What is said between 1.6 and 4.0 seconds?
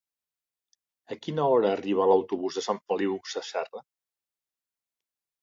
arriba l'autobús de Sant Feliu Sasserra?